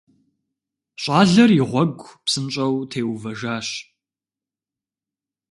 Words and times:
ЩӀалэр 1.01 1.51
и 1.59 1.61
гъуэгу 1.69 2.09
псынщӀэу 2.25 2.75
теувэжащ. 2.89 3.67